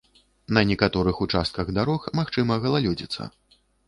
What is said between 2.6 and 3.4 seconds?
галалёдзіца.